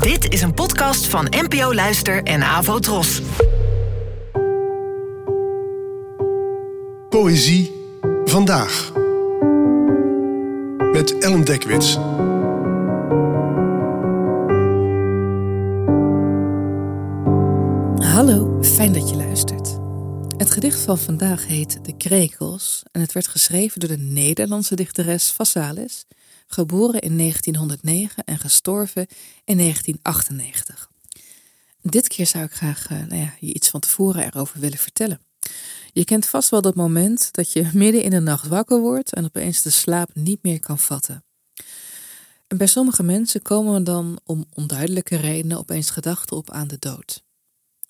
[0.00, 3.22] Dit is een podcast van NPO Luister en Avo Tros.
[7.08, 7.72] Poëzie
[8.24, 8.92] vandaag.
[10.92, 11.94] Met Ellen Dekwits.
[18.06, 19.78] Hallo, fijn dat je luistert.
[20.36, 25.32] Het gedicht van vandaag heet De Krekels en het werd geschreven door de Nederlandse dichteres
[25.32, 26.06] Vassalis,
[26.52, 29.06] geboren in 1909 en gestorven
[29.44, 30.90] in 1998.
[31.82, 35.20] Dit keer zou ik graag uh, nou ja, je iets van tevoren erover willen vertellen.
[35.92, 39.24] Je kent vast wel dat moment dat je midden in de nacht wakker wordt en
[39.24, 41.24] opeens de slaap niet meer kan vatten.
[42.46, 47.22] En bij sommige mensen komen dan om onduidelijke redenen opeens gedachten op aan de dood.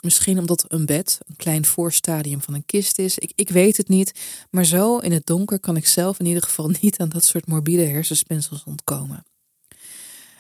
[0.03, 3.19] Misschien omdat een bed een klein voorstadium van een kist is.
[3.19, 4.13] Ik, ik weet het niet.
[4.51, 7.47] Maar zo in het donker kan ik zelf in ieder geval niet aan dat soort
[7.47, 9.25] morbide hersenspinsels ontkomen.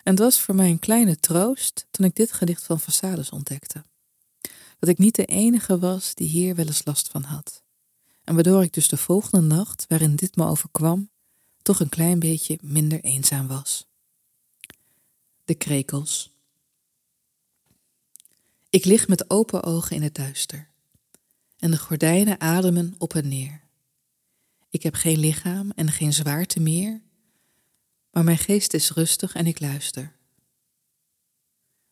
[0.02, 3.84] En het was voor mij een kleine troost toen ik dit gedicht van Vassalis ontdekte.
[4.78, 7.62] Dat ik niet de enige was die hier wel eens last van had.
[8.24, 11.10] En waardoor ik dus de volgende nacht, waarin dit me overkwam,
[11.62, 13.86] toch een klein beetje minder eenzaam was.
[15.44, 16.31] De krekels.
[18.72, 20.68] Ik lig met open ogen in het duister.
[21.58, 23.62] En de gordijnen ademen op en neer.
[24.70, 27.02] Ik heb geen lichaam en geen zwaarte meer,
[28.10, 30.12] maar mijn geest is rustig en ik luister.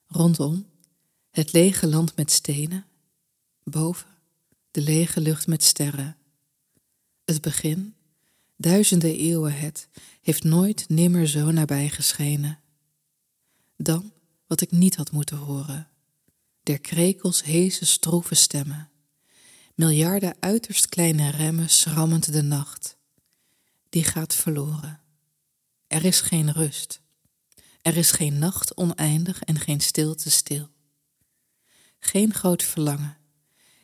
[0.06, 0.66] Rondom
[1.30, 2.86] het lege land met stenen,
[3.62, 4.08] boven
[4.70, 6.16] de lege lucht met sterren.
[7.24, 7.94] Het begin,
[8.56, 9.88] duizenden eeuwen het,
[10.20, 12.60] heeft nooit nimmer zo nabij geschenen.
[13.76, 14.12] Dan
[14.46, 15.89] wat ik niet had moeten horen
[16.62, 18.90] der krekels heese stroeve stemmen.
[19.74, 22.96] Miljarden uiterst kleine remmen schrammend de nacht.
[23.88, 25.00] Die gaat verloren.
[25.86, 27.02] Er is geen rust.
[27.82, 30.68] Er is geen nacht oneindig en geen stilte stil.
[31.98, 33.16] Geen groot verlangen.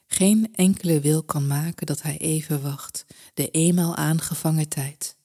[0.07, 5.17] Geen enkele wil kan maken dat hij even wacht, de eenmaal aangevangen tijd.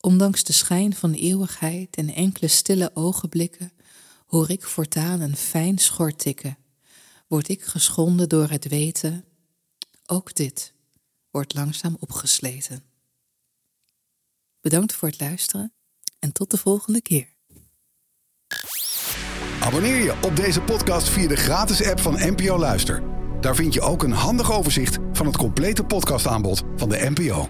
[0.00, 3.72] Ondanks de schijn van eeuwigheid en enkele stille ogenblikken
[4.30, 6.58] hoor ik voortaan een fijn schort tikken,
[7.26, 9.24] word ik geschonden door het weten,
[10.06, 10.74] ook dit
[11.30, 12.84] wordt langzaam opgesleten.
[14.60, 15.72] Bedankt voor het luisteren
[16.18, 17.28] en tot de volgende keer.
[19.60, 23.02] Abonneer je op deze podcast via de gratis app van NPO Luister.
[23.40, 27.48] Daar vind je ook een handig overzicht van het complete podcastaanbod van de NPO.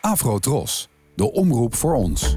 [0.00, 2.36] Afro Tros, de omroep voor ons.